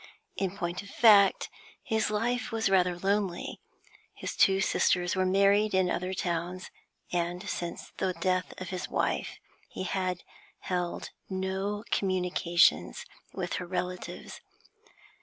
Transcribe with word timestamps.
In 0.35 0.57
point 0.57 0.81
of 0.81 0.89
fact, 0.89 1.47
his 1.83 2.09
life 2.09 2.51
was 2.51 2.71
rather 2.71 2.97
lonely; 2.97 3.61
his 4.15 4.35
two 4.35 4.59
sisters 4.59 5.15
were 5.15 5.27
married 5.27 5.75
in 5.75 5.91
other 5.91 6.11
towns, 6.15 6.71
and, 7.11 7.47
since 7.47 7.91
the 7.97 8.11
death 8.13 8.51
of 8.59 8.69
his 8.69 8.89
wife, 8.89 9.37
he 9.69 9.83
had 9.83 10.23
held 10.61 11.11
no 11.29 11.83
communications 11.91 13.05
with 13.31 13.57
her 13.57 13.67
relatives. 13.67 14.41